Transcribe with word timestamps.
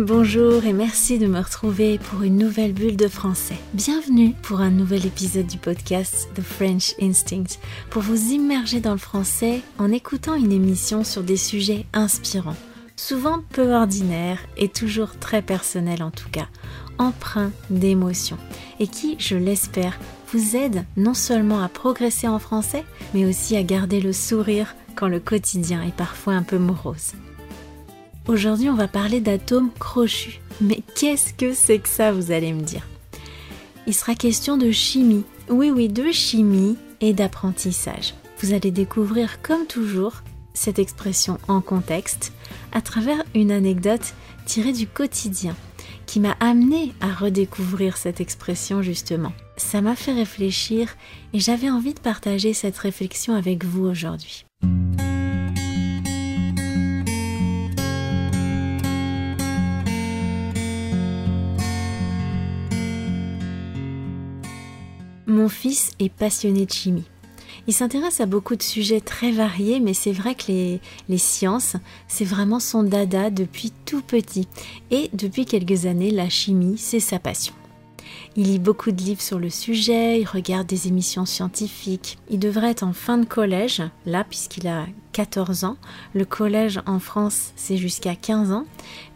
Bonjour 0.06 0.64
et 0.64 0.72
merci 0.72 1.18
de 1.18 1.26
me 1.26 1.40
retrouver 1.40 1.98
pour 1.98 2.22
une 2.22 2.38
nouvelle 2.38 2.72
bulle 2.72 2.96
de 2.96 3.06
français. 3.06 3.58
Bienvenue 3.74 4.32
pour 4.42 4.60
un 4.60 4.70
nouvel 4.70 5.04
épisode 5.04 5.46
du 5.46 5.58
podcast 5.58 6.30
The 6.34 6.40
French 6.40 6.94
Instinct, 7.02 7.58
pour 7.90 8.00
vous 8.00 8.30
immerger 8.30 8.80
dans 8.80 8.92
le 8.92 8.98
français 8.98 9.60
en 9.78 9.92
écoutant 9.92 10.36
une 10.36 10.52
émission 10.52 11.04
sur 11.04 11.22
des 11.22 11.36
sujets 11.36 11.84
inspirants, 11.92 12.56
souvent 12.96 13.42
peu 13.52 13.74
ordinaires 13.74 14.40
et 14.56 14.68
toujours 14.68 15.18
très 15.18 15.42
personnels 15.42 16.02
en 16.02 16.10
tout 16.10 16.30
cas, 16.30 16.48
empreints 16.96 17.52
d'émotions, 17.68 18.38
et 18.78 18.86
qui, 18.86 19.16
je 19.18 19.36
l'espère, 19.36 19.98
vous 20.32 20.56
aident 20.56 20.86
non 20.96 21.14
seulement 21.14 21.62
à 21.62 21.68
progresser 21.68 22.26
en 22.26 22.38
français, 22.38 22.84
mais 23.12 23.26
aussi 23.26 23.54
à 23.54 23.62
garder 23.62 24.00
le 24.00 24.14
sourire 24.14 24.74
quand 24.94 25.08
le 25.08 25.20
quotidien 25.20 25.82
est 25.82 25.94
parfois 25.94 26.32
un 26.32 26.42
peu 26.42 26.58
morose. 26.58 27.12
Aujourd'hui, 28.28 28.68
on 28.68 28.74
va 28.74 28.88
parler 28.88 29.20
d'atomes 29.20 29.70
crochus. 29.78 30.40
Mais 30.60 30.82
qu'est-ce 30.94 31.32
que 31.32 31.54
c'est 31.54 31.78
que 31.78 31.88
ça, 31.88 32.12
vous 32.12 32.30
allez 32.30 32.52
me 32.52 32.62
dire? 32.62 32.86
Il 33.86 33.94
sera 33.94 34.14
question 34.14 34.56
de 34.56 34.70
chimie. 34.70 35.24
Oui, 35.48 35.70
oui, 35.70 35.88
de 35.88 36.12
chimie 36.12 36.76
et 37.00 37.12
d'apprentissage. 37.12 38.14
Vous 38.38 38.52
allez 38.52 38.70
découvrir, 38.70 39.42
comme 39.42 39.66
toujours, 39.66 40.22
cette 40.54 40.78
expression 40.78 41.38
en 41.48 41.60
contexte 41.60 42.32
à 42.72 42.82
travers 42.82 43.22
une 43.34 43.50
anecdote 43.50 44.14
tirée 44.44 44.72
du 44.72 44.86
quotidien 44.86 45.56
qui 46.06 46.20
m'a 46.20 46.36
amené 46.40 46.92
à 47.00 47.12
redécouvrir 47.12 47.96
cette 47.96 48.20
expression 48.20 48.82
justement. 48.82 49.32
Ça 49.56 49.80
m'a 49.80 49.94
fait 49.94 50.12
réfléchir 50.12 50.88
et 51.32 51.40
j'avais 51.40 51.70
envie 51.70 51.94
de 51.94 52.00
partager 52.00 52.52
cette 52.52 52.78
réflexion 52.78 53.34
avec 53.34 53.64
vous 53.64 53.84
aujourd'hui. 53.84 54.44
Mon 65.40 65.48
fils 65.48 65.92
est 65.98 66.12
passionné 66.12 66.66
de 66.66 66.70
chimie. 66.70 67.08
Il 67.66 67.72
s'intéresse 67.72 68.20
à 68.20 68.26
beaucoup 68.26 68.56
de 68.56 68.62
sujets 68.62 69.00
très 69.00 69.32
variés, 69.32 69.80
mais 69.80 69.94
c'est 69.94 70.12
vrai 70.12 70.34
que 70.34 70.52
les, 71.08 71.18
sciences, 71.18 71.76
c'est 72.08 72.26
vraiment 72.26 72.60
son 72.60 72.82
dada 72.82 73.30
depuis 73.30 73.72
tout 73.86 74.02
petit. 74.02 74.48
Et 74.90 75.08
depuis 75.14 75.46
quelques 75.46 75.86
années, 75.86 76.10
la 76.10 76.28
chimie, 76.28 76.76
c'est 76.76 77.00
sa 77.00 77.18
passion. 77.18 77.54
Il 78.36 78.46
lit 78.46 78.58
beaucoup 78.58 78.92
de 78.92 79.02
livres 79.02 79.20
sur 79.20 79.38
le 79.38 79.50
sujet, 79.50 80.20
il 80.20 80.26
regarde 80.26 80.66
des 80.66 80.88
émissions 80.88 81.26
scientifiques. 81.26 82.18
Il 82.28 82.38
devrait 82.38 82.70
être 82.70 82.82
en 82.82 82.92
fin 82.92 83.18
de 83.18 83.26
collège, 83.26 83.82
là, 84.06 84.24
puisqu'il 84.24 84.68
a 84.68 84.86
14 85.12 85.64
ans. 85.64 85.76
Le 86.14 86.24
collège 86.24 86.80
en 86.86 86.98
France, 86.98 87.52
c'est 87.56 87.76
jusqu'à 87.76 88.14
15 88.14 88.52
ans. 88.52 88.64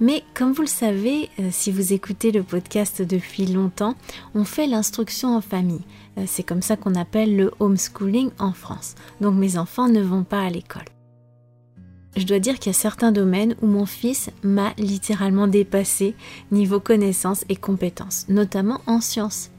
Mais 0.00 0.22
comme 0.34 0.52
vous 0.52 0.62
le 0.62 0.68
savez, 0.68 1.30
euh, 1.38 1.48
si 1.50 1.70
vous 1.70 1.92
écoutez 1.92 2.32
le 2.32 2.42
podcast 2.42 3.02
depuis 3.02 3.46
longtemps, 3.46 3.94
on 4.34 4.44
fait 4.44 4.66
l'instruction 4.66 5.36
en 5.36 5.40
famille. 5.40 5.82
Euh, 6.18 6.24
c'est 6.26 6.42
comme 6.42 6.62
ça 6.62 6.76
qu'on 6.76 6.94
appelle 6.94 7.36
le 7.36 7.52
homeschooling 7.60 8.30
en 8.38 8.52
France. 8.52 8.94
Donc 9.20 9.34
mes 9.34 9.58
enfants 9.58 9.88
ne 9.88 10.00
vont 10.00 10.24
pas 10.24 10.42
à 10.42 10.50
l'école 10.50 10.93
je 12.16 12.24
dois 12.24 12.38
dire 12.38 12.58
qu'il 12.58 12.72
y 12.72 12.74
a 12.74 12.78
certains 12.78 13.12
domaines 13.12 13.56
où 13.62 13.66
mon 13.66 13.86
fils 13.86 14.30
m'a 14.42 14.72
littéralement 14.78 15.46
dépassé 15.46 16.14
niveau 16.52 16.80
connaissances 16.80 17.44
et 17.48 17.56
compétences, 17.56 18.26
notamment 18.28 18.80
en 18.86 19.00
sciences. 19.00 19.50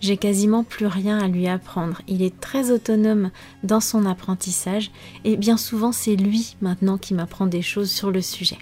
J'ai 0.00 0.16
quasiment 0.16 0.64
plus 0.64 0.86
rien 0.86 1.18
à 1.18 1.28
lui 1.28 1.48
apprendre. 1.48 2.02
Il 2.08 2.22
est 2.22 2.38
très 2.40 2.70
autonome 2.70 3.30
dans 3.62 3.80
son 3.80 4.06
apprentissage 4.06 4.90
et 5.24 5.36
bien 5.36 5.56
souvent 5.56 5.92
c'est 5.92 6.16
lui 6.16 6.56
maintenant 6.60 6.98
qui 6.98 7.14
m'apprend 7.14 7.46
des 7.46 7.62
choses 7.62 7.90
sur 7.90 8.10
le 8.10 8.20
sujet. 8.20 8.58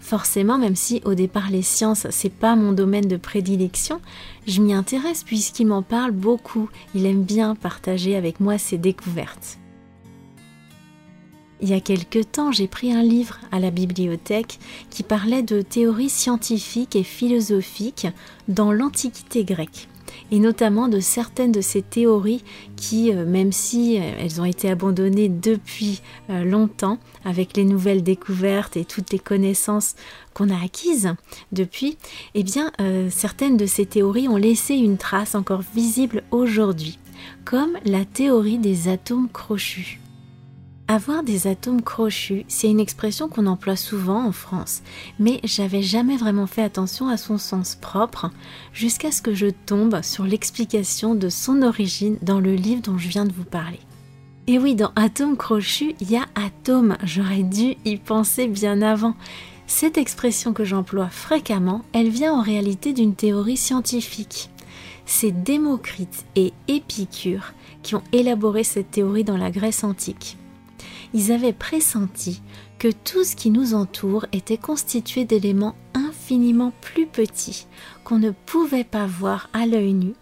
Forcément, 0.00 0.58
même 0.58 0.76
si 0.76 1.00
au 1.04 1.14
départ 1.14 1.50
les 1.50 1.62
sciences 1.62 2.06
c'est 2.10 2.32
pas 2.32 2.56
mon 2.56 2.72
domaine 2.72 3.08
de 3.08 3.16
prédilection, 3.16 4.00
je 4.46 4.60
m'y 4.60 4.74
intéresse 4.74 5.24
puisqu'il 5.24 5.66
m'en 5.66 5.82
parle 5.82 6.12
beaucoup. 6.12 6.68
Il 6.94 7.06
aime 7.06 7.22
bien 7.22 7.54
partager 7.54 8.14
avec 8.14 8.40
moi 8.40 8.58
ses 8.58 8.76
découvertes. 8.76 9.58
Il 11.60 11.68
y 11.68 11.74
a 11.74 11.80
quelque 11.80 12.18
temps, 12.18 12.52
j'ai 12.52 12.68
pris 12.68 12.92
un 12.92 13.02
livre 13.02 13.38
à 13.52 13.60
la 13.60 13.70
bibliothèque 13.70 14.58
qui 14.90 15.02
parlait 15.02 15.42
de 15.42 15.62
théories 15.62 16.10
scientifiques 16.10 16.96
et 16.96 17.04
philosophiques 17.04 18.08
dans 18.48 18.72
l'Antiquité 18.72 19.44
grecque 19.44 19.88
et 20.30 20.38
notamment 20.38 20.88
de 20.88 21.00
certaines 21.00 21.52
de 21.52 21.60
ces 21.60 21.82
théories 21.82 22.42
qui, 22.76 23.12
euh, 23.12 23.24
même 23.24 23.52
si 23.52 23.98
euh, 23.98 24.12
elles 24.18 24.40
ont 24.40 24.44
été 24.44 24.70
abandonnées 24.70 25.28
depuis 25.28 26.00
euh, 26.30 26.44
longtemps, 26.44 26.98
avec 27.24 27.56
les 27.56 27.64
nouvelles 27.64 28.02
découvertes 28.02 28.76
et 28.76 28.84
toutes 28.84 29.12
les 29.12 29.18
connaissances 29.18 29.94
qu'on 30.32 30.50
a 30.50 30.64
acquises 30.64 31.14
depuis, 31.52 31.96
eh 32.34 32.42
bien, 32.42 32.72
certaines 33.08 33.56
de 33.56 33.66
ces 33.66 33.86
théories 33.86 34.26
ont 34.26 34.36
laissé 34.36 34.74
une 34.74 34.98
trace 34.98 35.36
encore 35.36 35.62
visible 35.74 36.24
aujourd'hui, 36.32 36.98
comme 37.44 37.78
la 37.84 38.04
théorie 38.04 38.58
des 38.58 38.88
atomes 38.88 39.28
crochus. 39.32 40.00
Avoir 40.86 41.22
des 41.22 41.46
atomes 41.46 41.80
crochus, 41.80 42.44
c'est 42.46 42.68
une 42.68 42.78
expression 42.78 43.26
qu'on 43.26 43.46
emploie 43.46 43.74
souvent 43.74 44.26
en 44.26 44.32
France, 44.32 44.82
mais 45.18 45.40
j'avais 45.42 45.80
jamais 45.80 46.18
vraiment 46.18 46.46
fait 46.46 46.60
attention 46.60 47.08
à 47.08 47.16
son 47.16 47.38
sens 47.38 47.74
propre 47.74 48.30
jusqu'à 48.74 49.10
ce 49.10 49.22
que 49.22 49.32
je 49.32 49.46
tombe 49.46 50.02
sur 50.02 50.24
l'explication 50.24 51.14
de 51.14 51.30
son 51.30 51.62
origine 51.62 52.18
dans 52.20 52.38
le 52.38 52.54
livre 52.54 52.82
dont 52.82 52.98
je 52.98 53.08
viens 53.08 53.24
de 53.24 53.32
vous 53.32 53.44
parler. 53.44 53.80
Et 54.46 54.58
oui, 54.58 54.74
dans 54.74 54.92
atome 54.94 55.38
crochu, 55.38 55.94
il 56.02 56.10
y 56.10 56.18
a 56.18 56.26
atome, 56.34 56.98
j'aurais 57.02 57.44
dû 57.44 57.76
y 57.86 57.96
penser 57.96 58.46
bien 58.46 58.82
avant. 58.82 59.14
Cette 59.66 59.96
expression 59.96 60.52
que 60.52 60.64
j'emploie 60.64 61.08
fréquemment, 61.08 61.80
elle 61.94 62.10
vient 62.10 62.34
en 62.34 62.42
réalité 62.42 62.92
d'une 62.92 63.14
théorie 63.14 63.56
scientifique. 63.56 64.50
C'est 65.06 65.32
Démocrite 65.32 66.26
et 66.36 66.52
Épicure 66.68 67.54
qui 67.82 67.94
ont 67.94 68.02
élaboré 68.12 68.64
cette 68.64 68.90
théorie 68.90 69.24
dans 69.24 69.38
la 69.38 69.50
Grèce 69.50 69.82
antique 69.82 70.36
ils 71.12 71.32
avaient 71.32 71.52
pressenti 71.52 72.42
que 72.78 72.88
tout 72.88 73.24
ce 73.24 73.36
qui 73.36 73.50
nous 73.50 73.74
entoure 73.74 74.26
était 74.32 74.58
constitué 74.58 75.24
d'éléments 75.24 75.76
infiniment 75.94 76.72
plus 76.80 77.06
petits 77.06 77.66
qu'on 78.04 78.18
ne 78.18 78.30
pouvait 78.30 78.84
pas 78.84 79.06
voir 79.06 79.48
à 79.52 79.66
l'œil 79.66 79.94
nu, 79.94 80.14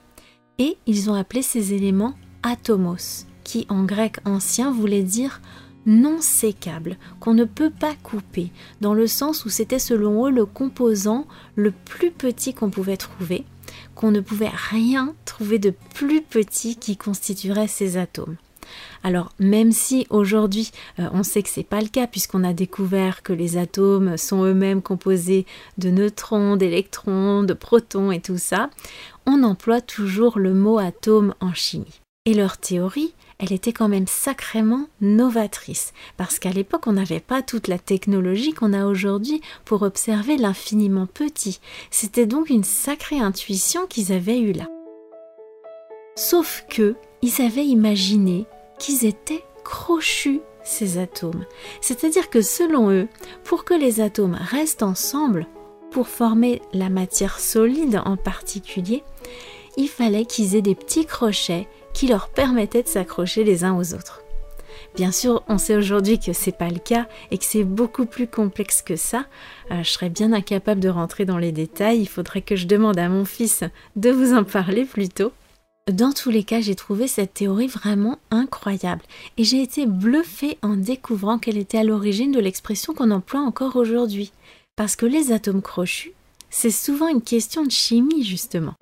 et 0.58 0.76
ils 0.87 1.10
ont 1.10 1.14
appelé 1.14 1.43
ces 1.43 1.75
éléments 1.75 2.14
atomos, 2.43 3.26
qui 3.44 3.66
en 3.69 3.84
grec 3.84 4.19
ancien 4.25 4.70
voulait 4.70 5.02
dire 5.02 5.40
non 5.87 6.20
sécable, 6.20 6.96
qu'on 7.19 7.34
ne 7.34 7.44
peut 7.44 7.70
pas 7.70 7.94
couper, 8.02 8.52
dans 8.81 8.94
le 8.94 9.06
sens 9.06 9.44
où 9.44 9.48
c'était 9.48 9.78
selon 9.78 10.26
eux 10.26 10.31
le 10.31 10.46
composant 10.46 11.26
le 11.56 11.72
plus 11.72 12.10
petit 12.10 12.55
qu'on 12.55 12.70
pouvait 12.70 12.96
trouver, 12.96 13.44
qu'on 13.94 14.10
ne 14.10 14.20
pouvait 14.20 14.52
rien 14.52 15.14
trouver 15.25 15.58
de 15.58 15.75
plus 15.94 16.22
petit 16.22 16.76
qui 16.76 16.96
constituerait 16.96 17.69
ces 17.69 17.96
atomes. 17.96 18.37
Alors 19.02 19.32
même 19.38 19.73
si 19.73 20.06
aujourd'hui 20.11 20.70
euh, 20.99 21.08
on 21.12 21.23
sait 21.23 21.43
que 21.43 21.49
c'est 21.49 21.62
pas 21.62 21.81
le 21.81 21.88
cas 21.88 22.06
puisqu'on 22.06 22.44
a 22.44 22.52
découvert 22.52 23.23
que 23.23 23.32
les 23.32 23.56
atomes 23.56 24.17
sont 24.17 24.44
eux-mêmes 24.44 24.82
composés 24.82 25.46
de 25.79 25.90
neutrons, 25.90 26.56
d'électrons, 26.56 27.43
de 27.43 27.55
protons 27.55 28.12
et 28.12 28.20
tout 28.20 28.38
ça, 28.38 28.70
on 29.26 29.43
emploie 29.43 29.81
toujours 29.81 30.38
le 30.38 30.55
mot 30.55 30.79
atome 30.79 31.34
en 31.40 31.55
chimie. 31.55 32.00
Et 32.25 32.34
leur 32.34 32.58
théorie, 32.58 33.14
elle 33.40 33.52
était 33.52 33.73
quand 33.73 33.88
même 33.88 34.06
sacrément 34.06 34.87
novatrice, 35.00 35.93
parce 36.17 36.38
qu'à 36.38 36.50
l'époque, 36.50 36.87
on 36.87 36.93
n'avait 36.93 37.19
pas 37.19 37.43
toute 37.43 37.67
la 37.67 37.79
technologie 37.81 38.52
qu'on 38.52 38.73
a 38.73 38.87
aujourd'hui 38.87 39.40
pour 39.64 39.82
observer 39.82 40.37
l'infiniment 40.37 41.06
petit. 41.06 41.58
C'était 41.90 42.26
donc 42.26 42.50
une 42.50 42.62
sacrée 42.62 43.19
intuition 43.19 43.88
qu'ils 43.88 44.12
avaient 44.12 44.38
eue 44.38 44.52
là. 44.52 44.69
Sauf 46.14 46.64
que, 46.70 46.94
ils 47.23 47.43
avaient 47.43 47.67
imaginé 47.67 48.46
qu'ils 48.82 49.06
étaient 49.06 49.44
crochus 49.62 50.40
ces 50.64 50.99
atomes. 50.99 51.44
C'est-à-dire 51.81 52.31
que 52.31 52.43
selon 52.43 52.90
eux, 52.90 53.08
pour 53.44 53.64
que 53.64 53.75
les 53.75 54.00
atomes 54.00 54.37
restent 54.40 54.82
ensemble, 54.82 55.46
pour 55.93 56.08
former 56.08 56.61
la 56.73 56.88
matière 56.88 57.38
solide 57.38 58.00
en 58.05 58.17
particulier, 58.17 59.05
il 59.76 59.88
fallait 59.88 60.25
qu'ils 60.25 60.56
aient 60.56 60.62
des 60.62 60.75
petits 60.75 61.06
crochets 61.06 61.69
qui 61.94 62.08
leur 62.08 62.29
permettaient 62.29 62.82
de 62.82 62.88
s'accrocher 62.88 63.44
les 63.44 63.62
uns 63.62 63.79
aux 63.79 63.94
autres. 63.94 64.23
Bien 64.96 65.12
sûr, 65.12 65.44
on 65.49 65.58
sait 65.58 65.76
aujourd'hui 65.76 66.19
que 66.19 66.32
c'est 66.32 66.56
pas 66.56 66.69
le 66.69 66.79
cas 66.79 67.06
et 67.31 67.38
que 67.38 67.44
c'est 67.44 67.64
beaucoup 67.64 68.05
plus 68.05 68.26
complexe 68.26 68.82
que 68.82 68.96
ça. 68.96 69.26
Euh, 69.70 69.82
je 69.84 69.90
serais 69.90 70.11
bien 70.11 70.32
incapable 70.32 70.81
de 70.81 70.88
rentrer 70.88 71.25
dans 71.25 71.38
les 71.38 71.52
détails. 71.52 72.00
Il 72.00 72.08
faudrait 72.08 72.43
que 72.43 72.56
je 72.56 72.67
demande 72.67 72.99
à 72.99 73.08
mon 73.08 73.25
fils 73.25 73.62
de 73.96 74.11
vous 74.11 74.34
en 74.34 74.44
parler 74.44 74.84
plus 74.84 75.08
tôt. 75.08 75.32
Dans 75.90 76.12
tous 76.12 76.31
les 76.31 76.44
cas, 76.44 76.61
j'ai 76.61 76.76
trouvé 76.76 77.08
cette 77.08 77.34
théorie 77.34 77.67
vraiment 77.67 78.20
incroyable 78.31 79.02
et 79.37 79.43
j'ai 79.43 79.61
été 79.62 79.84
bluffée 79.84 80.56
en 80.62 80.76
découvrant 80.76 81.38
qu'elle 81.38 81.58
était 81.58 81.79
à 81.79 81.82
l'origine 81.82 82.31
de 82.31 82.38
l'expression 82.38 82.94
qu'on 82.94 83.11
emploie 83.11 83.40
encore 83.40 83.75
aujourd'hui. 83.75 84.31
Parce 84.76 84.94
que 84.94 85.06
les 85.06 85.32
atomes 85.32 85.61
crochus, 85.61 86.12
c'est 86.50 86.70
souvent 86.70 87.08
une 87.08 87.20
question 87.20 87.64
de 87.64 87.73
chimie 87.73 88.23
justement. 88.23 88.75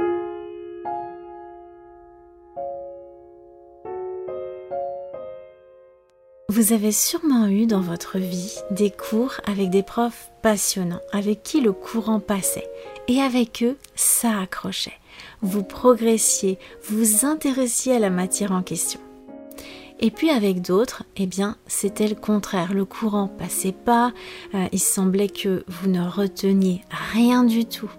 Vous 6.50 6.74
avez 6.74 6.92
sûrement 6.92 7.46
eu 7.46 7.64
dans 7.64 7.80
votre 7.80 8.18
vie 8.18 8.56
des 8.72 8.90
cours 8.90 9.40
avec 9.46 9.70
des 9.70 9.82
profs 9.82 10.30
passionnants, 10.42 11.00
avec 11.12 11.42
qui 11.42 11.62
le 11.62 11.72
courant 11.72 12.20
passait, 12.20 12.68
et 13.08 13.22
avec 13.22 13.62
eux, 13.62 13.78
ça 13.94 14.40
accrochait 14.40 14.99
vous 15.42 15.62
progressiez, 15.62 16.58
vous 16.88 17.24
intéressiez 17.26 17.94
à 17.94 17.98
la 17.98 18.10
matière 18.10 18.52
en 18.52 18.62
question. 18.62 19.00
Et 20.00 20.10
puis 20.10 20.30
avec 20.30 20.62
d'autres, 20.62 21.04
eh 21.16 21.26
bien, 21.26 21.56
c'était 21.66 22.08
le 22.08 22.14
contraire. 22.14 22.72
Le 22.72 22.86
courant 22.86 23.28
passait 23.28 23.72
pas, 23.72 24.12
euh, 24.54 24.66
il 24.72 24.80
semblait 24.80 25.28
que 25.28 25.62
vous 25.68 25.88
ne 25.88 26.06
reteniez 26.06 26.82
rien 27.12 27.44
du 27.44 27.66
tout. 27.66 27.90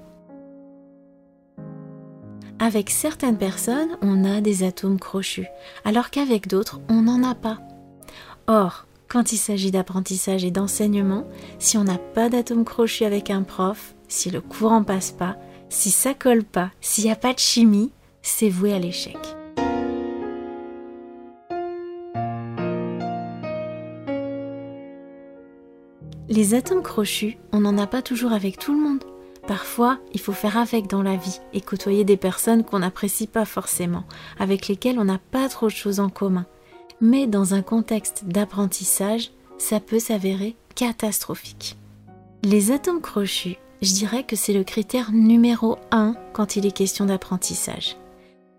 Avec 2.58 2.90
certaines 2.90 3.38
personnes, 3.38 3.98
on 4.02 4.24
a 4.24 4.42
des 4.42 4.64
atomes 4.64 5.00
crochus, 5.00 5.48
alors 5.86 6.10
qu'avec 6.10 6.48
d'autres, 6.48 6.80
on 6.90 7.04
n'en 7.04 7.24
a 7.24 7.36
pas. 7.36 7.60
Or, 8.48 8.86
quand 9.08 9.32
il 9.32 9.38
s'agit 9.38 9.72
d'apprentissage 9.72 10.46
et 10.46 10.52
d'enseignement, 10.52 11.26
si 11.60 11.78
on 11.78 11.84
n'a 11.84 11.98
pas 11.98 12.30
d'atomes 12.30 12.66
crochus 12.66 13.04
avec 13.04 13.30
un 13.30 13.44
prof, 13.44 13.94
si 14.08 14.30
le 14.30 14.42
courant 14.42 14.84
passe 14.84 15.12
pas, 15.12 15.38
si 15.72 15.90
ça 15.90 16.14
colle 16.14 16.44
pas, 16.44 16.70
s'il 16.82 17.06
n'y 17.06 17.12
a 17.12 17.16
pas 17.16 17.34
de 17.34 17.40
chimie, 17.40 17.92
c'est 18.22 18.50
voué 18.50 18.74
à 18.74 18.80
l'échec. 18.80 19.18
Les 26.28 26.54
atomes 26.54 26.84
crochus, 26.84 27.38
on 27.52 27.62
n'en 27.62 27.78
a 27.78 27.88
pas 27.88 28.02
toujours 28.02 28.34
avec 28.34 28.60
tout 28.60 28.74
le 28.74 28.80
monde. 28.80 29.04
Parfois, 29.48 29.98
il 30.14 30.20
faut 30.20 30.34
faire 30.34 30.58
avec 30.58 30.88
dans 30.88 31.04
la 31.04 31.16
vie 31.16 31.40
et 31.54 31.62
côtoyer 31.62 32.04
des 32.04 32.18
personnes 32.18 32.64
qu'on 32.64 32.80
n'apprécie 32.80 33.28
pas 33.28 33.46
forcément, 33.46 34.04
avec 34.40 34.68
lesquelles 34.68 35.00
on 35.00 35.06
n'a 35.06 35.20
pas 35.32 35.48
trop 35.50 35.68
de 35.68 35.72
choses 35.72 36.00
en 36.00 36.10
commun. 36.10 36.46
Mais 37.00 37.28
dans 37.28 37.54
un 37.54 37.62
contexte 37.62 38.26
d'apprentissage, 38.26 39.32
ça 39.58 39.80
peut 39.80 40.00
s'avérer 40.00 40.56
catastrophique. 40.76 41.78
Les 42.44 42.72
atomes 42.72 43.02
crochus, 43.02 43.58
je 43.82 43.94
dirais 43.94 44.24
que 44.24 44.36
c'est 44.36 44.54
le 44.54 44.64
critère 44.64 45.12
numéro 45.12 45.78
un 45.92 46.16
quand 46.34 46.56
il 46.56 46.66
est 46.66 46.72
question 46.72 47.06
d'apprentissage. 47.06 47.98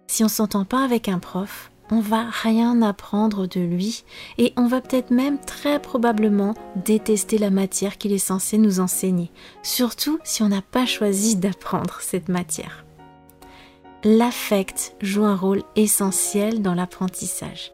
Si 0.09 0.25
on 0.25 0.29
s'entend 0.29 0.65
pas 0.65 0.85
avec 0.85 1.09
un 1.09 1.19
prof, 1.19 1.71
on 1.91 2.01
va 2.01 2.25
rien 2.31 2.81
apprendre 2.83 3.47
de 3.47 3.61
lui 3.61 4.05
et 4.39 4.53
on 4.57 4.67
va 4.67 4.81
peut-être 4.81 5.11
même 5.11 5.39
très 5.39 5.81
probablement 5.81 6.55
détester 6.77 7.39
la 7.39 7.51
matière 7.51 7.99
qu'il 7.99 8.13
est 8.13 8.19
censé 8.19 8.59
nous 8.59 8.81
enseigner, 8.81 9.31
surtout 9.63 10.19
si 10.25 10.43
on 10.43 10.49
n'a 10.49 10.63
pas 10.63 10.87
choisi 10.87 11.37
d'apprendre 11.37 11.99
cette 12.01 12.29
matière. 12.29 12.85
L'affect 14.05 14.97
joue 15.01 15.25
un 15.25 15.37
rôle 15.37 15.63
essentiel 15.77 16.63
dans 16.63 16.75
l'apprentissage. 16.75 17.73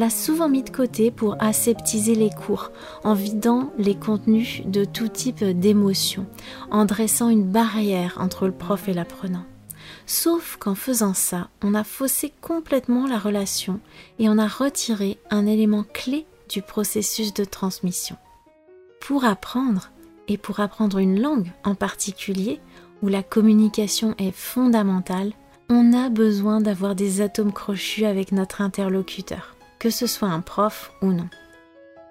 L'a 0.00 0.08
souvent 0.08 0.48
mis 0.48 0.62
de 0.62 0.70
côté 0.70 1.10
pour 1.10 1.36
aseptiser 1.40 2.14
les 2.14 2.30
cours, 2.30 2.70
en 3.04 3.12
vidant 3.12 3.70
les 3.76 3.94
contenus 3.94 4.62
de 4.64 4.86
tout 4.86 5.08
type 5.08 5.44
d'émotions, 5.44 6.26
en 6.70 6.86
dressant 6.86 7.28
une 7.28 7.44
barrière 7.44 8.16
entre 8.18 8.46
le 8.46 8.52
prof 8.52 8.88
et 8.88 8.94
l'apprenant. 8.94 9.44
Sauf 10.06 10.56
qu'en 10.56 10.74
faisant 10.74 11.12
ça, 11.12 11.48
on 11.62 11.74
a 11.74 11.84
faussé 11.84 12.32
complètement 12.40 13.06
la 13.06 13.18
relation 13.18 13.78
et 14.18 14.30
on 14.30 14.38
a 14.38 14.48
retiré 14.48 15.18
un 15.28 15.46
élément 15.46 15.84
clé 15.92 16.24
du 16.48 16.62
processus 16.62 17.34
de 17.34 17.44
transmission. 17.44 18.16
Pour 19.00 19.26
apprendre, 19.26 19.90
et 20.28 20.38
pour 20.38 20.60
apprendre 20.60 20.96
une 20.96 21.20
langue 21.20 21.52
en 21.62 21.74
particulier, 21.74 22.58
où 23.02 23.08
la 23.08 23.22
communication 23.22 24.14
est 24.16 24.34
fondamentale, 24.34 25.32
on 25.68 25.92
a 25.92 26.08
besoin 26.08 26.62
d'avoir 26.62 26.94
des 26.94 27.20
atomes 27.20 27.52
crochus 27.52 28.06
avec 28.06 28.32
notre 28.32 28.62
interlocuteur 28.62 29.56
que 29.80 29.90
ce 29.90 30.06
soit 30.06 30.28
un 30.28 30.40
prof 30.40 30.92
ou 31.02 31.06
non. 31.06 31.28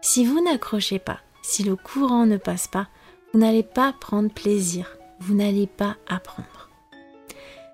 Si 0.02 0.26
vous 0.26 0.44
n'accrochez 0.44 1.00
pas, 1.00 1.20
si 1.42 1.64
le 1.64 1.78
courant 1.78 2.26
ne 2.26 2.38
passe 2.38 2.68
pas, 2.68 2.88
vous 3.32 3.40
n'allez 3.40 3.64
pas 3.64 3.94
prendre 3.94 4.34
plaisir, 4.34 4.98
vous 5.22 5.36
n'allez 5.36 5.68
pas 5.68 5.96
apprendre. 6.10 6.70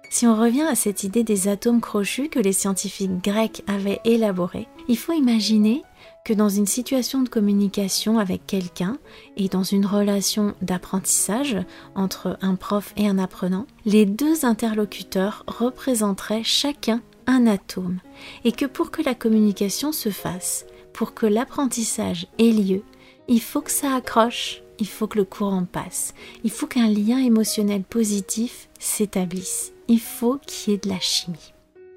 Si 0.10 0.28
on 0.28 0.40
revient 0.40 0.64
à 0.64 0.76
cette 0.76 1.04
idée 1.04 1.24
des 1.24 1.48
atomes 1.48 1.82
crochus 1.82 2.30
que 2.30 2.40
les 2.40 2.54
scientifiques 2.54 3.24
grecs 3.24 3.64
avaient 3.68 4.02
élaborés, 4.06 4.68
il 4.88 4.98
faut 4.98 5.14
imaginer 5.14 5.82
que 6.24 6.34
dans 6.34 6.50
une 6.50 6.66
situation 6.66 7.22
de 7.22 7.30
communication 7.30 8.18
avec 8.18 8.46
quelqu'un 8.48 8.98
et 9.38 9.48
dans 9.48 9.64
une 9.64 9.86
relation 9.86 10.56
d'apprentissage 10.62 11.58
entre 11.96 12.38
un 12.42 12.56
prof 12.56 12.94
et 12.98 13.08
un 13.08 13.20
apprenant, 13.20 13.68
les 13.86 14.06
deux 14.06 14.46
interlocuteurs 14.46 15.44
représenteraient 15.48 16.44
chacun 16.44 17.02
un 17.28 17.48
atome 17.48 18.00
et 18.44 18.52
que 18.52 18.66
pour 18.66 18.92
que 18.92 19.02
la 19.02 19.16
communication 19.16 19.92
se 19.92 20.10
fasse, 20.10 20.66
pour 20.94 21.14
que 21.14 21.26
l'apprentissage 21.26 22.28
ait 22.40 22.52
lieu, 22.52 22.84
il 23.28 23.42
faut 23.42 23.62
que 23.62 23.72
ça 23.72 23.94
accroche, 23.94 24.62
il 24.80 24.88
faut 24.88 25.08
que 25.08 25.18
le 25.18 25.26
courant 25.26 25.66
passe, 25.66 26.14
il 26.44 26.52
faut 26.52 26.68
qu'un 26.68 26.88
lien 26.88 27.18
émotionnel 27.18 27.84
positif 27.84 28.70
s'établisse, 28.80 29.74
il 29.88 30.00
faut 30.00 30.38
qu'il 30.46 30.74
y 30.74 30.76
ait 30.76 30.80
de 30.80 30.90
la 30.90 31.00
chimie. 31.00 31.54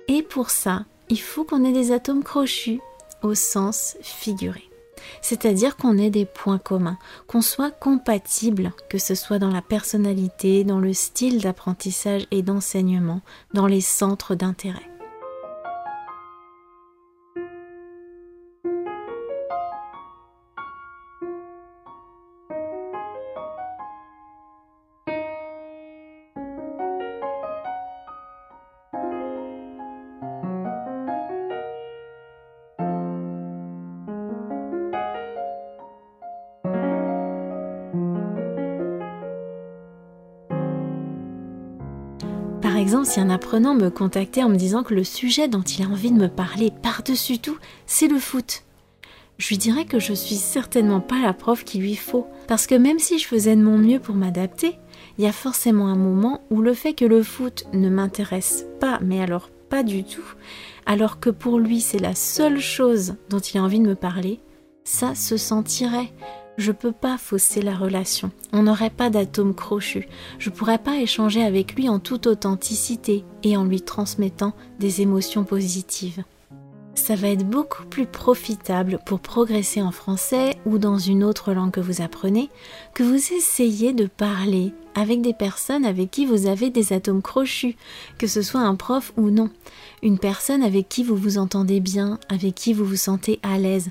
Et 0.08 0.22
pour 0.22 0.50
ça, 0.50 0.84
il 1.10 1.20
faut 1.20 1.44
qu'on 1.44 1.64
ait 1.64 1.72
des 1.72 1.92
atomes 1.92 2.24
crochus 2.24 2.80
au 3.22 3.34
sens 3.34 3.96
figuré. 4.02 4.62
C'est-à-dire 5.22 5.76
qu'on 5.76 5.96
ait 5.96 6.10
des 6.10 6.24
points 6.24 6.58
communs, 6.58 6.98
qu'on 7.26 7.42
soit 7.42 7.70
compatible, 7.70 8.72
que 8.88 8.98
ce 8.98 9.14
soit 9.14 9.38
dans 9.38 9.50
la 9.50 9.62
personnalité, 9.62 10.64
dans 10.64 10.80
le 10.80 10.92
style 10.92 11.40
d'apprentissage 11.40 12.26
et 12.30 12.42
d'enseignement, 12.42 13.20
dans 13.54 13.66
les 13.66 13.80
centres 13.80 14.34
d'intérêt. 14.34 14.97
Si 43.04 43.20
un 43.20 43.30
apprenant 43.30 43.74
me 43.74 43.90
contactait 43.90 44.42
en 44.42 44.48
me 44.48 44.56
disant 44.56 44.82
que 44.82 44.94
le 44.94 45.04
sujet 45.04 45.46
dont 45.48 45.62
il 45.62 45.84
a 45.84 45.88
envie 45.88 46.10
de 46.10 46.18
me 46.18 46.28
parler 46.28 46.72
par-dessus 46.82 47.38
tout, 47.38 47.58
c'est 47.86 48.08
le 48.08 48.18
foot, 48.18 48.62
je 49.36 49.48
lui 49.48 49.58
dirais 49.58 49.84
que 49.84 50.00
je 50.00 50.12
suis 50.12 50.36
certainement 50.36 51.00
pas 51.00 51.20
la 51.20 51.32
prof 51.32 51.64
qu'il 51.64 51.82
lui 51.82 51.96
faut. 51.96 52.26
Parce 52.48 52.66
que 52.66 52.74
même 52.74 52.98
si 52.98 53.18
je 53.18 53.26
faisais 53.26 53.56
de 53.56 53.62
mon 53.62 53.78
mieux 53.78 54.00
pour 54.00 54.14
m'adapter, 54.14 54.78
il 55.16 55.24
y 55.24 55.28
a 55.28 55.32
forcément 55.32 55.88
un 55.88 55.96
moment 55.96 56.42
où 56.50 56.60
le 56.60 56.74
fait 56.74 56.94
que 56.94 57.04
le 57.04 57.22
foot 57.22 57.66
ne 57.72 57.88
m'intéresse 57.88 58.66
pas, 58.80 58.98
mais 59.02 59.20
alors 59.20 59.50
pas 59.68 59.82
du 59.82 60.02
tout, 60.02 60.24
alors 60.86 61.20
que 61.20 61.30
pour 61.30 61.58
lui 61.58 61.80
c'est 61.80 61.98
la 61.98 62.14
seule 62.14 62.58
chose 62.58 63.16
dont 63.28 63.38
il 63.38 63.58
a 63.58 63.62
envie 63.62 63.80
de 63.80 63.86
me 63.86 63.94
parler, 63.94 64.40
ça 64.84 65.14
se 65.14 65.36
sentirait. 65.36 66.10
Je 66.58 66.72
peux 66.72 66.92
pas 66.92 67.16
fausser 67.16 67.62
la 67.62 67.76
relation. 67.76 68.32
On 68.52 68.64
n'aurait 68.64 68.90
pas 68.90 69.10
d'atome 69.10 69.54
crochu. 69.54 70.08
Je 70.40 70.50
pourrais 70.50 70.78
pas 70.78 70.98
échanger 70.98 71.44
avec 71.44 71.76
lui 71.76 71.88
en 71.88 72.00
toute 72.00 72.26
authenticité 72.26 73.24
et 73.44 73.56
en 73.56 73.64
lui 73.64 73.80
transmettant 73.80 74.52
des 74.80 75.00
émotions 75.00 75.44
positives 75.44 76.24
ça 76.98 77.14
va 77.14 77.28
être 77.28 77.48
beaucoup 77.48 77.84
plus 77.86 78.06
profitable 78.06 78.98
pour 79.06 79.20
progresser 79.20 79.80
en 79.80 79.92
français 79.92 80.58
ou 80.66 80.78
dans 80.78 80.98
une 80.98 81.24
autre 81.24 81.52
langue 81.54 81.70
que 81.70 81.80
vous 81.80 82.02
apprenez 82.02 82.50
que 82.92 83.02
vous 83.02 83.32
essayez 83.32 83.92
de 83.92 84.06
parler 84.06 84.72
avec 84.94 85.22
des 85.22 85.32
personnes 85.32 85.84
avec 85.84 86.10
qui 86.10 86.26
vous 86.26 86.46
avez 86.46 86.70
des 86.70 86.92
atomes 86.92 87.22
crochus, 87.22 87.76
que 88.18 88.26
ce 88.26 88.42
soit 88.42 88.60
un 88.60 88.74
prof 88.74 89.12
ou 89.16 89.30
non, 89.30 89.48
une 90.02 90.18
personne 90.18 90.62
avec 90.62 90.88
qui 90.88 91.04
vous 91.04 91.16
vous 91.16 91.38
entendez 91.38 91.78
bien, 91.78 92.18
avec 92.28 92.54
qui 92.56 92.72
vous 92.72 92.84
vous 92.84 92.96
sentez 92.96 93.38
à 93.44 93.58
l'aise 93.58 93.90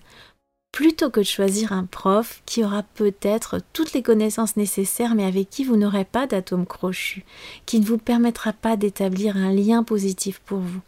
plutôt 0.72 1.10
que 1.10 1.22
de 1.22 1.26
choisir 1.26 1.72
un 1.72 1.86
prof 1.86 2.42
qui 2.46 2.64
aura 2.64 2.84
peut-être 2.84 3.60
toutes 3.74 3.94
les 3.94 4.04
connaissances 4.04 4.58
nécessaires 4.58 5.16
mais 5.16 5.26
avec 5.26 5.50
qui 5.50 5.64
vous 5.64 5.76
n'aurez 5.76 6.06
pas 6.06 6.28
d'atome 6.28 6.66
crochu, 6.66 7.26
qui 7.66 7.80
ne 7.80 7.86
vous 7.86 7.98
permettra 7.98 8.54
pas 8.54 8.78
d'établir 8.78 9.38
un 9.38 9.52
lien 9.52 9.84
positif 9.84 10.40
pour 10.46 10.60
vous, 10.60 10.82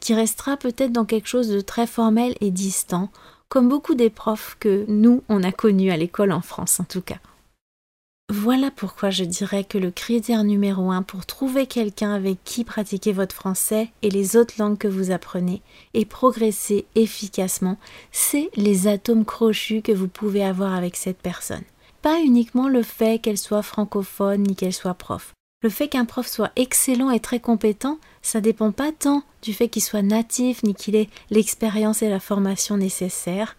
qui 0.00 0.14
restera 0.14 0.56
peut-être 0.56 0.92
dans 0.92 1.04
quelque 1.04 1.28
chose 1.28 1.48
de 1.48 1.60
très 1.60 1.86
formel 1.86 2.34
et 2.40 2.50
distant, 2.50 3.10
comme 3.48 3.68
beaucoup 3.68 3.94
des 3.94 4.10
profs 4.10 4.56
que 4.58 4.84
nous, 4.88 5.22
on 5.28 5.42
a 5.42 5.52
connus 5.52 5.90
à 5.90 5.96
l'école 5.96 6.32
en 6.32 6.40
France 6.40 6.80
en 6.80 6.84
tout 6.84 7.02
cas. 7.02 7.18
Voilà 8.32 8.70
pourquoi 8.70 9.10
je 9.10 9.24
dirais 9.24 9.64
que 9.64 9.76
le 9.76 9.90
critère 9.90 10.44
numéro 10.44 10.90
un 10.90 11.02
pour 11.02 11.26
trouver 11.26 11.66
quelqu'un 11.66 12.14
avec 12.14 12.42
qui 12.42 12.64
pratiquer 12.64 13.12
votre 13.12 13.34
français 13.34 13.90
et 14.00 14.08
les 14.08 14.36
autres 14.36 14.54
langues 14.58 14.78
que 14.78 14.88
vous 14.88 15.10
apprenez 15.10 15.60
et 15.92 16.06
progresser 16.06 16.86
efficacement, 16.94 17.76
c'est 18.12 18.48
les 18.56 18.88
atomes 18.88 19.26
crochus 19.26 19.82
que 19.82 19.92
vous 19.92 20.08
pouvez 20.08 20.42
avoir 20.42 20.72
avec 20.72 20.96
cette 20.96 21.18
personne. 21.18 21.64
Pas 22.00 22.20
uniquement 22.20 22.68
le 22.68 22.82
fait 22.82 23.20
qu'elle 23.20 23.38
soit 23.38 23.62
francophone 23.62 24.42
ni 24.42 24.56
qu'elle 24.56 24.72
soit 24.72 24.94
prof. 24.94 25.32
Le 25.62 25.68
fait 25.68 25.88
qu'un 25.88 26.06
prof 26.06 26.26
soit 26.26 26.52
excellent 26.56 27.10
et 27.10 27.20
très 27.20 27.40
compétent, 27.40 27.98
ça 28.22 28.40
dépend 28.40 28.72
pas 28.72 28.92
tant 28.92 29.22
du 29.42 29.52
fait 29.52 29.68
qu'il 29.68 29.82
soit 29.82 30.02
natif 30.02 30.62
ni 30.62 30.74
qu'il 30.74 30.96
ait 30.96 31.10
l'expérience 31.30 32.02
et 32.02 32.08
la 32.08 32.20
formation 32.20 32.78
nécessaires 32.78 33.54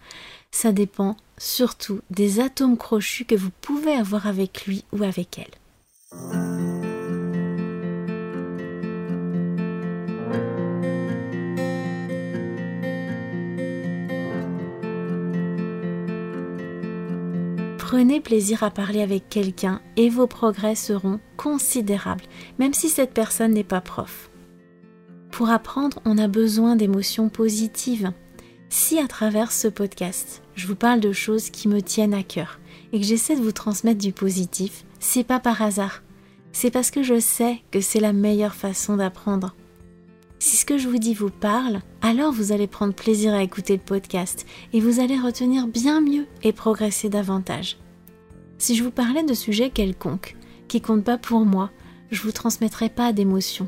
ça 0.55 0.71
dépend 0.71 1.17
surtout 1.37 2.01
des 2.09 2.39
atomes 2.39 2.77
crochus 2.77 3.25
que 3.25 3.35
vous 3.35 3.51
pouvez 3.61 3.93
avoir 3.93 4.27
avec 4.27 4.65
lui 4.65 4.83
ou 4.91 5.03
avec 5.03 5.39
elle. 5.39 6.65
Prenez 17.77 18.19
plaisir 18.19 18.63
à 18.63 18.71
parler 18.71 19.01
avec 19.01 19.29
quelqu'un 19.29 19.79
et 19.95 20.09
vos 20.09 20.27
progrès 20.27 20.75
seront 20.75 21.19
considérables, 21.37 22.25
même 22.59 22.73
si 22.73 22.89
cette 22.89 23.13
personne 23.13 23.53
n'est 23.53 23.63
pas 23.63 23.79
prof. 23.79 24.29
Pour 25.31 25.49
apprendre, 25.49 25.99
on 26.03 26.17
a 26.17 26.27
besoin 26.27 26.75
d'émotions 26.75 27.29
positives. 27.29 28.11
Si 28.69 28.99
à 28.99 29.07
travers 29.07 29.51
ce 29.51 29.67
podcast, 29.67 30.41
je 30.55 30.67
vous 30.67 30.75
parle 30.75 30.99
de 30.99 31.11
choses 31.11 31.49
qui 31.49 31.67
me 31.67 31.81
tiennent 31.81 32.13
à 32.13 32.23
cœur 32.23 32.59
et 32.91 32.99
que 32.99 33.05
j'essaie 33.05 33.35
de 33.35 33.41
vous 33.41 33.51
transmettre 33.51 34.01
du 34.01 34.11
positif, 34.11 34.85
c'est 34.99 35.23
pas 35.23 35.39
par 35.39 35.61
hasard. 35.61 36.01
C'est 36.51 36.71
parce 36.71 36.91
que 36.91 37.03
je 37.03 37.19
sais 37.19 37.59
que 37.71 37.81
c'est 37.81 37.99
la 37.99 38.13
meilleure 38.13 38.55
façon 38.55 38.97
d'apprendre. 38.97 39.55
Si 40.39 40.57
ce 40.57 40.65
que 40.65 40.77
je 40.77 40.87
vous 40.87 40.97
dis 40.97 41.13
vous 41.13 41.29
parle, 41.29 41.79
alors 42.01 42.31
vous 42.31 42.51
allez 42.51 42.67
prendre 42.67 42.93
plaisir 42.93 43.33
à 43.33 43.43
écouter 43.43 43.73
le 43.73 43.83
podcast 43.83 44.45
et 44.73 44.79
vous 44.79 44.99
allez 44.99 45.19
retenir 45.19 45.67
bien 45.67 46.01
mieux 46.01 46.27
et 46.43 46.53
progresser 46.53 47.09
davantage. 47.09 47.77
Si 48.57 48.75
je 48.75 48.83
vous 48.83 48.91
parlais 48.91 49.23
de 49.23 49.33
sujets 49.33 49.69
quelconques, 49.69 50.35
qui 50.67 50.81
comptent 50.81 51.03
pas 51.03 51.17
pour 51.17 51.45
moi, 51.45 51.71
je 52.11 52.21
vous 52.21 52.31
transmettrai 52.31 52.89
pas 52.89 53.11
d'émotions, 53.13 53.67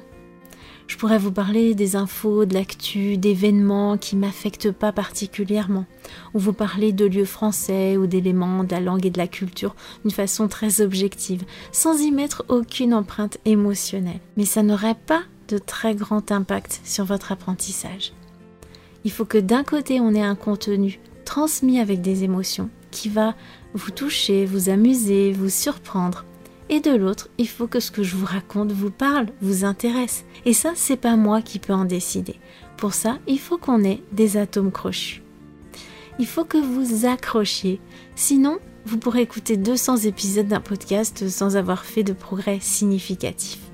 je 0.87 0.95
pourrais 0.95 1.17
vous 1.17 1.31
parler 1.31 1.75
des 1.75 1.95
infos, 1.95 2.45
de 2.45 2.53
l'actu, 2.53 3.17
d'événements 3.17 3.97
qui 3.97 4.15
m'affectent 4.15 4.71
pas 4.71 4.91
particulièrement, 4.93 5.85
ou 6.33 6.39
vous 6.39 6.53
parler 6.53 6.93
de 6.93 7.05
lieux 7.05 7.25
français 7.25 7.97
ou 7.97 8.07
d'éléments 8.07 8.63
de 8.63 8.71
la 8.71 8.79
langue 8.79 9.05
et 9.05 9.09
de 9.09 9.17
la 9.17 9.27
culture 9.27 9.75
d'une 10.03 10.11
façon 10.11 10.47
très 10.47 10.81
objective, 10.81 11.43
sans 11.71 12.01
y 12.01 12.11
mettre 12.11 12.45
aucune 12.47 12.93
empreinte 12.93 13.37
émotionnelle. 13.45 14.21
Mais 14.37 14.45
ça 14.45 14.63
n'aurait 14.63 14.95
pas 14.95 15.21
de 15.49 15.57
très 15.57 15.93
grand 15.93 16.31
impact 16.31 16.79
sur 16.83 17.05
votre 17.05 17.31
apprentissage. 17.31 18.13
Il 19.03 19.11
faut 19.11 19.25
que 19.25 19.37
d'un 19.37 19.63
côté 19.63 19.99
on 19.99 20.13
ait 20.13 20.21
un 20.21 20.35
contenu 20.35 20.99
transmis 21.25 21.79
avec 21.79 22.01
des 22.01 22.23
émotions 22.23 22.69
qui 22.91 23.09
va 23.09 23.35
vous 23.73 23.91
toucher, 23.91 24.45
vous 24.45 24.69
amuser, 24.69 25.33
vous 25.33 25.49
surprendre, 25.49 26.25
et 26.69 26.79
de 26.79 26.91
l'autre, 26.91 27.29
il 27.37 27.47
faut 27.47 27.67
que 27.67 27.79
ce 27.79 27.91
que 27.91 28.03
je 28.03 28.15
vous 28.15 28.25
raconte 28.25 28.71
vous 28.71 28.91
parle, 28.91 29.27
vous 29.41 29.63
intéresse. 29.63 30.25
Et 30.45 30.53
ça, 30.53 30.73
c'est 30.75 30.97
pas 30.97 31.15
moi 31.15 31.41
qui 31.41 31.59
peux 31.59 31.73
en 31.73 31.85
décider. 31.85 32.35
Pour 32.75 32.93
ça, 32.93 33.19
il 33.27 33.39
faut 33.39 33.57
qu'on 33.57 33.83
ait 33.83 34.03
des 34.11 34.37
atomes 34.37 34.71
crochus. 34.71 35.23
Il 36.19 36.27
faut 36.27 36.45
que 36.45 36.57
vous 36.57 37.05
accrochiez. 37.05 37.79
Sinon, 38.15 38.59
vous 38.85 38.97
pourrez 38.97 39.21
écouter 39.21 39.57
200 39.57 39.97
épisodes 39.97 40.47
d'un 40.47 40.61
podcast 40.61 41.27
sans 41.29 41.57
avoir 41.57 41.85
fait 41.85 42.03
de 42.03 42.13
progrès 42.13 42.59
significatifs. 42.61 43.66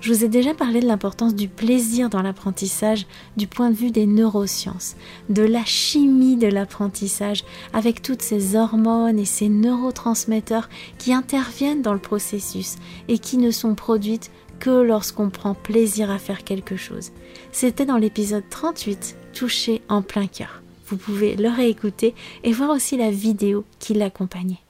Je 0.00 0.12
vous 0.12 0.24
ai 0.24 0.28
déjà 0.28 0.54
parlé 0.54 0.80
de 0.80 0.86
l'importance 0.86 1.34
du 1.34 1.48
plaisir 1.48 2.08
dans 2.08 2.22
l'apprentissage 2.22 3.06
du 3.36 3.48
point 3.48 3.70
de 3.70 3.74
vue 3.74 3.90
des 3.90 4.06
neurosciences, 4.06 4.94
de 5.28 5.42
la 5.42 5.64
chimie 5.64 6.36
de 6.36 6.46
l'apprentissage 6.46 7.44
avec 7.72 8.00
toutes 8.00 8.22
ces 8.22 8.54
hormones 8.54 9.18
et 9.18 9.24
ces 9.24 9.48
neurotransmetteurs 9.48 10.68
qui 10.98 11.12
interviennent 11.12 11.82
dans 11.82 11.94
le 11.94 11.98
processus 11.98 12.76
et 13.08 13.18
qui 13.18 13.38
ne 13.38 13.50
sont 13.50 13.74
produites 13.74 14.30
que 14.60 14.70
lorsqu'on 14.70 15.30
prend 15.30 15.54
plaisir 15.54 16.10
à 16.10 16.18
faire 16.18 16.44
quelque 16.44 16.76
chose. 16.76 17.10
C'était 17.50 17.86
dans 17.86 17.98
l'épisode 17.98 18.44
38, 18.50 19.16
touché 19.34 19.82
en 19.88 20.02
plein 20.02 20.26
cœur. 20.26 20.62
Vous 20.86 20.96
pouvez 20.96 21.34
le 21.34 21.48
réécouter 21.48 22.14
et 22.44 22.52
voir 22.52 22.70
aussi 22.70 22.96
la 22.96 23.10
vidéo 23.10 23.64
qui 23.78 23.94
l'accompagnait. 23.94 24.62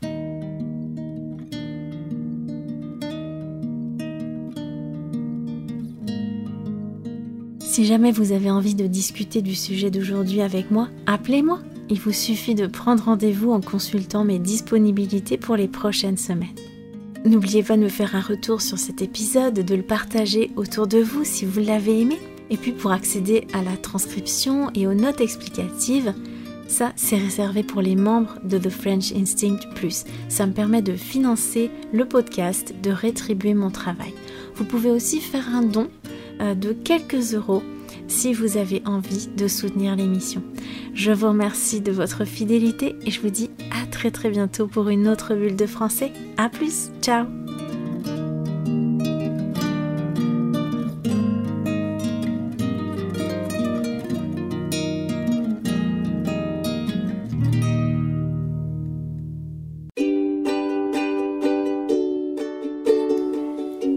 Si 7.78 7.86
jamais 7.86 8.10
vous 8.10 8.32
avez 8.32 8.50
envie 8.50 8.74
de 8.74 8.88
discuter 8.88 9.40
du 9.40 9.54
sujet 9.54 9.88
d'aujourd'hui 9.88 10.40
avec 10.40 10.72
moi, 10.72 10.88
appelez-moi. 11.06 11.60
Il 11.88 12.00
vous 12.00 12.10
suffit 12.10 12.56
de 12.56 12.66
prendre 12.66 13.04
rendez-vous 13.04 13.52
en 13.52 13.60
consultant 13.60 14.24
mes 14.24 14.40
disponibilités 14.40 15.36
pour 15.38 15.54
les 15.54 15.68
prochaines 15.68 16.16
semaines. 16.16 16.56
N'oubliez 17.24 17.62
pas 17.62 17.76
de 17.76 17.84
me 17.84 17.88
faire 17.88 18.16
un 18.16 18.20
retour 18.20 18.62
sur 18.62 18.78
cet 18.78 19.00
épisode, 19.00 19.54
de 19.54 19.74
le 19.76 19.84
partager 19.84 20.50
autour 20.56 20.88
de 20.88 20.98
vous 20.98 21.22
si 21.22 21.44
vous 21.44 21.60
l'avez 21.60 22.00
aimé. 22.00 22.18
Et 22.50 22.56
puis 22.56 22.72
pour 22.72 22.90
accéder 22.90 23.46
à 23.52 23.62
la 23.62 23.76
transcription 23.76 24.72
et 24.74 24.88
aux 24.88 24.94
notes 24.94 25.20
explicatives, 25.20 26.12
ça 26.66 26.92
c'est 26.96 27.16
réservé 27.16 27.62
pour 27.62 27.80
les 27.80 27.94
membres 27.94 28.40
de 28.42 28.58
The 28.58 28.70
French 28.70 29.12
Instinct 29.12 29.60
Plus. 29.76 30.02
Ça 30.28 30.48
me 30.48 30.52
permet 30.52 30.82
de 30.82 30.96
financer 30.96 31.70
le 31.92 32.06
podcast, 32.06 32.74
de 32.82 32.90
rétribuer 32.90 33.54
mon 33.54 33.70
travail. 33.70 34.14
Vous 34.56 34.64
pouvez 34.64 34.90
aussi 34.90 35.20
faire 35.20 35.54
un 35.54 35.62
don 35.62 35.86
de 36.40 36.72
quelques 36.72 37.34
euros 37.34 37.62
si 38.08 38.32
vous 38.32 38.56
avez 38.56 38.82
envie 38.84 39.28
de 39.36 39.48
soutenir 39.48 39.94
l'émission. 39.96 40.42
Je 40.94 41.12
vous 41.12 41.28
remercie 41.28 41.80
de 41.80 41.92
votre 41.92 42.24
fidélité 42.24 42.96
et 43.04 43.10
je 43.10 43.20
vous 43.20 43.30
dis 43.30 43.50
à 43.70 43.86
très 43.86 44.10
très 44.10 44.30
bientôt 44.30 44.66
pour 44.66 44.88
une 44.88 45.08
autre 45.08 45.34
bulle 45.34 45.56
de 45.56 45.66
français. 45.66 46.12
A 46.36 46.48
plus, 46.48 46.90
ciao 47.02 47.26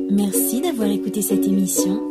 Merci 0.10 0.62
d'avoir 0.62 0.90
écouté 0.90 1.22
cette 1.22 1.46
émission 1.46 2.11